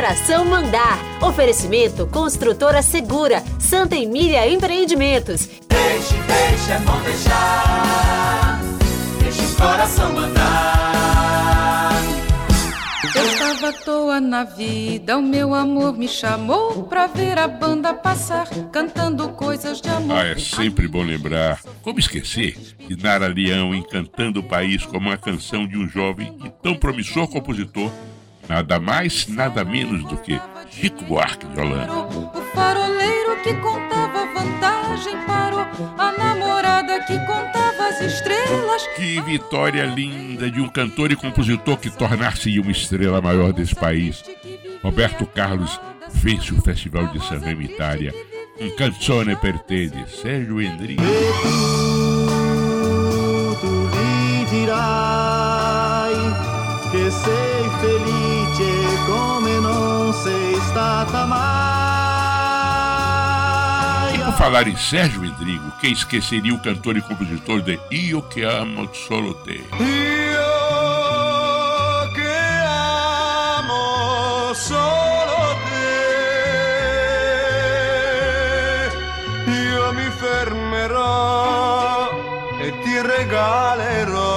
coração 0.00 0.46
mandar. 0.46 0.98
Oferecimento 1.20 2.06
Construtora 2.06 2.80
Segura, 2.80 3.44
Santa 3.58 3.96
Emília 3.96 4.50
Empreendimentos. 4.50 5.46
Deixe, 5.68 6.14
deixe, 6.26 6.72
é 6.72 6.78
bom 6.78 6.98
deixar. 7.02 8.62
Deixe 9.22 9.42
o 9.42 9.56
coração 9.56 10.10
mandar. 10.14 11.92
Eu 13.14 13.26
estava 13.26 13.68
à 13.68 13.72
toa 13.74 14.20
na 14.22 14.44
vida, 14.44 15.18
o 15.18 15.22
meu 15.22 15.54
amor 15.54 15.92
me 15.92 16.08
chamou 16.08 16.84
pra 16.84 17.06
ver 17.06 17.38
a 17.38 17.46
banda 17.46 17.92
passar, 17.92 18.48
cantando 18.72 19.28
coisas 19.28 19.82
de 19.82 19.90
amor. 19.90 20.16
Ah, 20.16 20.28
é 20.28 20.38
sempre 20.38 20.88
bom 20.88 21.02
lembrar. 21.02 21.60
Como 21.82 21.98
esquecer 21.98 22.56
de 22.88 22.96
Nara 22.96 23.28
Leão 23.28 23.74
encantando 23.74 24.40
o 24.40 24.44
país 24.44 24.82
como 24.86 25.10
uma 25.10 25.18
canção 25.18 25.66
de 25.66 25.76
um 25.76 25.86
jovem 25.86 26.38
e 26.42 26.48
tão 26.62 26.74
promissor 26.74 27.28
compositor, 27.28 27.90
nada 28.50 28.80
mais, 28.80 29.28
nada 29.28 29.64
menos 29.64 30.02
do 30.08 30.16
que 30.16 30.40
Chico 30.70 31.04
Buarque 31.04 31.46
de 31.46 31.60
Holanda. 31.60 31.92
O 31.92 32.42
faroleiro 32.52 33.36
que 33.44 33.54
contava 33.54 34.26
vantagem 34.26 35.16
parou, 35.24 35.64
a 35.96 36.12
namorada 36.18 36.98
que 37.04 37.16
contava 37.20 37.86
as 37.88 38.00
estrelas. 38.00 38.86
Que 38.96 39.20
vitória 39.20 39.84
linda 39.86 40.50
de 40.50 40.60
um 40.60 40.68
cantor 40.68 41.12
e 41.12 41.16
compositor 41.16 41.76
que 41.76 41.90
tornar-se 41.90 42.58
uma 42.58 42.72
estrela 42.72 43.20
maior 43.20 43.52
desse 43.52 43.74
país. 43.74 44.24
Roberto 44.82 45.24
Carlos 45.26 45.80
vence 46.10 46.52
o 46.52 46.60
Festival 46.60 47.06
de 47.06 47.24
San 47.24 47.38
Remo 47.38 47.62
Itália 47.62 48.12
com 48.58 48.68
Canzone 48.70 49.36
per 49.36 49.60
te 49.60 49.88
de 49.88 50.10
Sérgio 50.10 50.60
Endrigo. 50.60 51.02
dirai 54.50 56.14
che 56.90 57.10
sei 57.10 57.70
felice 57.80 58.29
come 59.06 59.58
non 59.60 60.12
sei 60.12 60.54
stata 60.68 61.24
mai. 61.26 61.40
E 64.14 64.18
por 64.18 64.32
falar 64.34 64.68
em 64.68 64.76
Sérgio 64.76 65.24
Endrigo, 65.24 65.70
quem 65.80 65.92
esqueceria 65.92 66.52
o 66.54 66.58
cantor 66.60 66.96
e 66.96 67.00
compositor 67.02 67.60
de 67.62 67.78
Io 67.90 68.22
que 68.22 68.44
amo 68.44 68.88
solo 68.92 69.34
te? 69.34 69.64
Io 69.78 70.50
che 72.14 72.38
amo 73.58 74.54
solo 74.54 75.56
te, 75.68 75.90
io 79.50 79.92
mi 79.92 80.10
fermerò 80.18 82.10
e 82.60 82.72
ti 82.82 83.00
regalerò. 83.00 84.28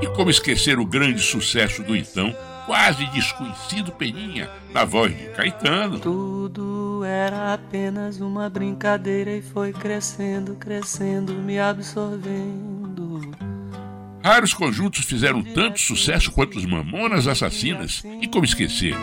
E 0.00 0.06
como 0.08 0.30
esquecer 0.30 0.78
o 0.78 0.86
grande 0.86 1.20
sucesso 1.20 1.82
do 1.82 1.94
então, 1.96 2.34
quase 2.66 3.06
desconhecido 3.06 3.92
Peninha, 3.92 4.50
na 4.72 4.84
voz 4.84 5.16
de 5.16 5.28
Caetano. 5.30 5.98
Tudo 5.98 7.02
era 7.04 7.54
apenas 7.54 8.20
uma 8.20 8.48
brincadeira 8.48 9.30
e 9.30 9.42
foi 9.42 9.72
crescendo, 9.72 10.54
crescendo, 10.54 11.32
me 11.34 11.58
absorvendo. 11.58 13.20
Raros 14.22 14.54
conjuntos 14.54 15.04
fizeram 15.04 15.42
tanto 15.42 15.80
sucesso 15.80 16.30
quanto 16.30 16.56
os 16.56 16.64
Mamonas 16.64 17.26
Assassinas. 17.26 18.04
E 18.20 18.28
como 18.28 18.44
esquecer? 18.44 18.94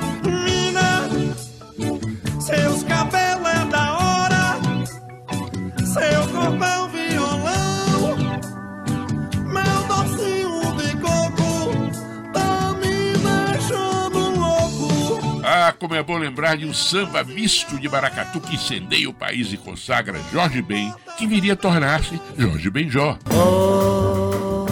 Como 15.79 15.95
é 15.95 16.03
bom 16.03 16.17
lembrar 16.17 16.57
de 16.57 16.65
um 16.65 16.73
samba 16.73 17.23
misto 17.23 17.79
de 17.79 17.87
maracatu 17.87 18.41
que 18.41 18.55
incendeia 18.55 19.09
o 19.09 19.13
país 19.13 19.53
e 19.53 19.57
consagra 19.57 20.19
Jorge 20.31 20.61
Ben, 20.61 20.93
que 21.17 21.25
viria 21.25 21.53
a 21.53 21.55
tornar-se 21.55 22.19
Jorge 22.37 22.69
Benjó. 22.69 23.17
Oh, 23.33 24.67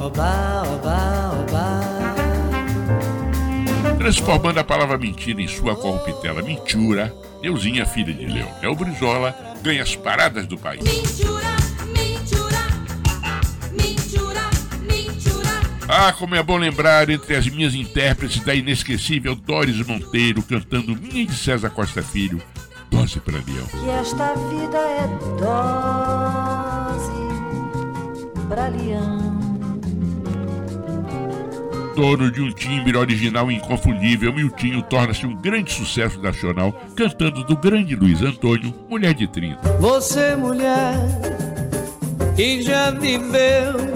oba, 0.00 0.62
oba, 0.66 1.30
oba. 1.40 1.80
Transformando 3.98 4.58
a 4.58 4.64
palavra 4.64 4.98
mentira 4.98 5.40
em 5.40 5.46
sua 5.46 5.76
corruptela 5.76 6.42
mentura, 6.42 7.14
Neuzinha, 7.40 7.86
filha 7.86 8.12
de 8.12 8.26
Leonel 8.26 8.74
Brizola, 8.74 9.32
ganha 9.62 9.82
as 9.82 9.94
paradas 9.94 10.44
do 10.46 10.58
país. 10.58 10.82
Mentira, 10.82 11.47
Ah, 15.88 16.12
como 16.12 16.34
é 16.34 16.42
bom 16.42 16.58
lembrar 16.58 17.08
entre 17.08 17.34
as 17.34 17.48
minhas 17.48 17.74
intérpretes 17.74 18.44
da 18.44 18.54
inesquecível 18.54 19.34
Doris 19.34 19.84
Monteiro 19.86 20.42
cantando 20.42 20.94
Minha 20.94 21.24
de 21.24 21.34
César 21.34 21.70
Costa 21.70 22.02
Filho, 22.02 22.42
Dose 22.90 23.18
para 23.20 23.38
Leão. 23.38 23.66
Que 23.66 23.88
esta 23.90 24.34
vida 24.34 24.76
é 24.76 25.08
dose 25.40 27.08
pra 28.48 28.68
leão. 28.68 29.38
Dono 31.96 32.30
de 32.30 32.42
um 32.42 32.52
timbre 32.52 32.96
original 32.96 33.50
e 33.50 33.56
inconfundível, 33.56 34.32
Miltinho 34.32 34.82
torna-se 34.82 35.26
um 35.26 35.34
grande 35.34 35.72
sucesso 35.72 36.20
nacional 36.20 36.70
cantando 36.94 37.42
do 37.44 37.56
grande 37.56 37.96
Luiz 37.96 38.20
Antônio, 38.20 38.74
Mulher 38.90 39.14
de 39.14 39.26
30. 39.26 39.78
Você, 39.78 40.36
mulher, 40.36 40.94
que 42.36 42.62
já 42.62 42.90
viveu, 42.90 43.87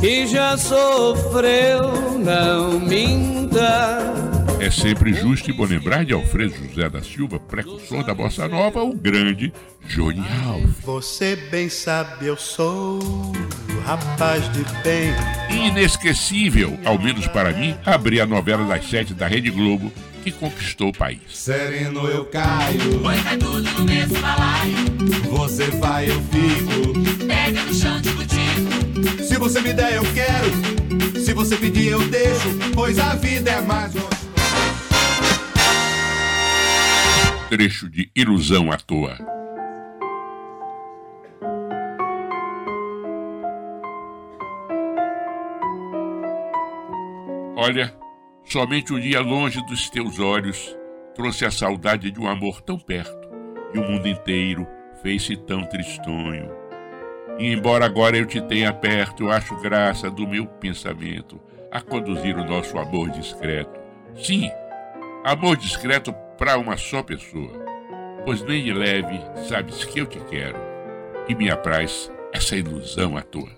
que 0.00 0.26
já 0.26 0.56
sofreu, 0.56 2.18
não 2.18 2.78
minta. 2.80 4.14
É 4.60 4.70
sempre 4.70 5.12
justo 5.14 5.50
e 5.50 5.52
bom 5.52 5.64
lembrar 5.64 6.04
de 6.04 6.12
Alfredo 6.12 6.54
José 6.68 6.88
da 6.88 7.00
Silva, 7.00 7.38
precursor 7.38 8.04
da 8.04 8.12
Bossa 8.12 8.48
Nova, 8.48 8.82
o 8.82 8.92
grande 8.92 9.52
Johnny 9.86 10.22
Alves. 10.46 10.70
Você 10.84 11.36
bem 11.36 11.68
sabe, 11.68 12.26
eu 12.26 12.36
sou 12.36 12.98
rapaz 13.84 14.42
de 14.52 14.64
bem. 14.82 15.12
Inesquecível, 15.50 16.76
ao 16.84 16.98
menos 16.98 17.26
para 17.28 17.52
mim, 17.52 17.76
abrir 17.86 18.20
a 18.20 18.26
novela 18.26 18.64
das 18.64 18.84
sete 18.88 19.14
da 19.14 19.28
Rede 19.28 19.50
Globo, 19.50 19.92
que 20.24 20.32
conquistou 20.32 20.88
o 20.88 20.92
país. 20.92 21.20
Sereno 21.28 22.06
eu 22.08 22.24
caio, 22.24 22.98
Põe 23.00 23.22
cai 23.22 23.36
tudo 23.38 23.62
no 23.62 23.84
mesmo 23.84 24.18
balaio. 24.20 24.76
você 25.30 25.66
vai, 25.78 26.10
eu 26.10 26.20
fico. 26.22 26.47
Se 29.38 29.40
você 29.40 29.60
me 29.60 29.72
der, 29.72 29.94
eu 29.94 30.02
quero. 30.14 31.20
Se 31.20 31.32
você 31.32 31.56
pedir, 31.56 31.92
eu 31.92 32.00
deixo. 32.08 32.48
Pois 32.74 32.98
a 32.98 33.14
vida 33.14 33.52
é 33.52 33.60
mais. 33.60 33.92
Trecho 37.48 37.88
de 37.88 38.10
Ilusão 38.16 38.72
à 38.72 38.76
Toa. 38.76 39.16
Olha, 47.56 47.94
somente 48.44 48.92
um 48.92 48.98
dia 48.98 49.20
longe 49.20 49.64
dos 49.66 49.88
teus 49.88 50.18
olhos 50.18 50.76
trouxe 51.14 51.44
a 51.44 51.50
saudade 51.52 52.10
de 52.10 52.18
um 52.18 52.26
amor 52.26 52.60
tão 52.60 52.76
perto, 52.76 53.28
e 53.72 53.78
o 53.78 53.88
mundo 53.88 54.08
inteiro 54.08 54.66
fez-se 55.00 55.36
tão 55.36 55.64
tristonho. 55.64 56.67
E 57.38 57.52
embora 57.52 57.84
agora 57.84 58.16
eu 58.16 58.26
te 58.26 58.40
tenha 58.40 58.72
perto, 58.72 59.24
eu 59.24 59.30
acho 59.30 59.54
graça 59.60 60.10
do 60.10 60.26
meu 60.26 60.44
pensamento 60.44 61.40
a 61.70 61.80
conduzir 61.80 62.36
o 62.36 62.44
nosso 62.44 62.76
amor 62.76 63.10
discreto. 63.10 63.78
Sim, 64.16 64.50
amor 65.24 65.56
discreto 65.56 66.12
para 66.36 66.58
uma 66.58 66.76
só 66.76 67.02
pessoa, 67.02 67.52
pois 68.24 68.42
nem 68.42 68.64
de 68.64 68.72
leve 68.72 69.20
sabes 69.48 69.84
que 69.84 70.00
eu 70.00 70.06
te 70.06 70.18
quero, 70.20 70.58
e 71.28 71.34
me 71.34 71.48
apraz 71.50 72.10
essa 72.32 72.56
ilusão 72.56 73.16
à 73.16 73.22
toa. 73.22 73.50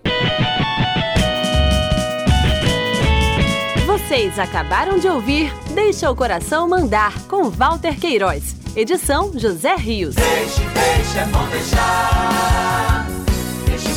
Vocês 3.85 4.37
acabaram 4.37 4.99
de 4.99 5.07
ouvir 5.07 5.51
Deixa 5.73 6.09
o 6.09 6.15
Coração 6.15 6.67
Mandar, 6.67 7.13
com 7.27 7.49
Walter 7.49 7.99
Queiroz. 7.99 8.55
Edição 8.75 9.37
José 9.37 9.75
Rios. 9.75 10.15
Deixe, 10.15 10.61
deixe, 10.61 11.19
é 11.19 11.25
bom 11.25 11.45
deixar. 11.47 12.70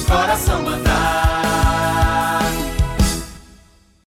Coração 0.07 0.63
mandar. 0.63 1.34